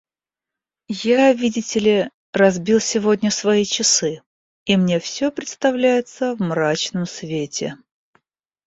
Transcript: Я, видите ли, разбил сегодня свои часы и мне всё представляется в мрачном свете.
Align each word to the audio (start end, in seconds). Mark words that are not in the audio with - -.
Я, 1.15 1.31
видите 1.31 1.79
ли, 1.79 2.09
разбил 2.33 2.79
сегодня 2.79 3.29
свои 3.29 3.63
часы 3.65 4.23
и 4.65 4.75
мне 4.75 4.99
всё 4.99 5.31
представляется 5.31 6.33
в 6.35 6.39
мрачном 6.41 7.05
свете. 7.05 7.77